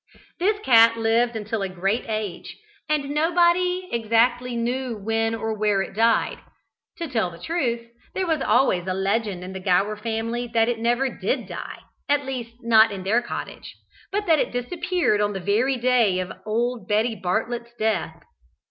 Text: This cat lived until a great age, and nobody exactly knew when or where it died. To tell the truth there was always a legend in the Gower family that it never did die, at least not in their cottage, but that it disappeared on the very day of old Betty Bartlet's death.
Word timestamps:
This 0.39 0.57
cat 0.65 0.97
lived 0.97 1.35
until 1.35 1.61
a 1.61 1.69
great 1.69 2.05
age, 2.07 2.57
and 2.89 3.11
nobody 3.11 3.87
exactly 3.91 4.55
knew 4.55 4.97
when 4.97 5.35
or 5.35 5.53
where 5.55 5.83
it 5.83 5.93
died. 5.93 6.39
To 6.97 7.07
tell 7.07 7.29
the 7.29 7.37
truth 7.37 7.87
there 8.15 8.25
was 8.25 8.41
always 8.41 8.87
a 8.87 8.95
legend 8.95 9.43
in 9.43 9.53
the 9.53 9.59
Gower 9.59 9.95
family 9.95 10.47
that 10.55 10.67
it 10.67 10.79
never 10.79 11.07
did 11.15 11.47
die, 11.47 11.81
at 12.09 12.25
least 12.25 12.53
not 12.63 12.91
in 12.91 13.03
their 13.03 13.21
cottage, 13.21 13.75
but 14.11 14.25
that 14.25 14.39
it 14.39 14.51
disappeared 14.51 15.21
on 15.21 15.33
the 15.33 15.39
very 15.39 15.77
day 15.77 16.17
of 16.17 16.31
old 16.47 16.87
Betty 16.87 17.13
Bartlet's 17.15 17.75
death. 17.77 18.23